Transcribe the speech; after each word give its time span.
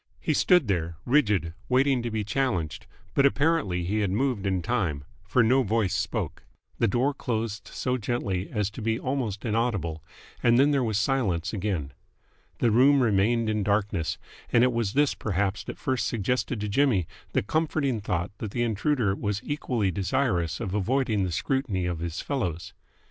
He 0.19 0.33
stood 0.33 0.67
there, 0.67 0.97
rigid, 1.05 1.53
waiting 1.69 2.01
to 2.01 2.09
be 2.09 2.23
challenged, 2.23 2.87
but 3.13 3.23
apparently 3.23 3.83
he 3.83 3.99
had 3.99 4.09
moved 4.09 4.47
in 4.47 4.63
time, 4.63 5.03
for 5.23 5.43
no 5.43 5.61
voice 5.61 5.93
spoke. 5.93 6.41
The 6.79 6.87
door 6.87 7.13
closed 7.13 7.67
so 7.71 7.99
gently 7.99 8.49
as 8.49 8.71
to 8.71 8.81
be 8.81 8.99
almost 8.99 9.45
inaudible, 9.45 10.01
and 10.41 10.57
then 10.57 10.71
there 10.71 10.83
was 10.83 10.97
silence 10.97 11.53
again. 11.53 11.91
The 12.57 12.71
room 12.71 13.03
remained 13.03 13.47
in 13.47 13.61
darkness, 13.61 14.17
and 14.51 14.63
it 14.63 14.73
was 14.73 14.93
this 14.93 15.13
perhaps 15.13 15.63
that 15.65 15.77
first 15.77 16.07
suggested 16.07 16.59
to 16.61 16.67
Jimmy 16.67 17.05
the 17.33 17.43
comforting 17.43 17.99
thought 18.01 18.31
that 18.39 18.49
the 18.49 18.63
intruder 18.63 19.13
was 19.13 19.39
equally 19.43 19.91
desirous 19.91 20.59
of 20.59 20.73
avoiding 20.73 21.25
the 21.25 21.31
scrutiny 21.31 21.85
of 21.85 21.99
his 21.99 22.21
fellows. 22.21 22.73